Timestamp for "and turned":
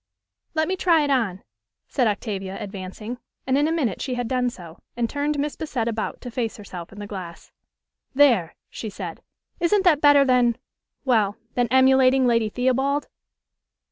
4.97-5.37